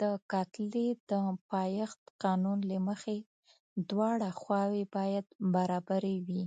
[0.00, 0.02] د
[0.32, 1.12] کتلې د
[1.50, 3.16] پایښت قانون له مخې
[3.90, 6.44] دواړه خواوې باید برابرې وي.